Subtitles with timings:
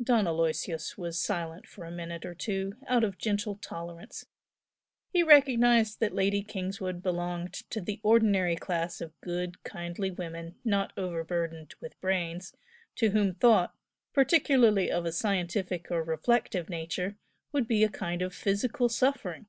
[0.00, 4.24] Don Aloysius was silent for a minute or two, out of gentle tolerance.
[5.12, 10.92] He recognised that Lady Kingswood belonged to the ordinary class of good, kindly women not
[10.96, 12.54] overburdened with brains,
[12.94, 13.74] to whom thought,
[14.12, 17.16] particularly of a scientific or reflective nature,
[17.50, 19.46] would be a kind of physical suffering.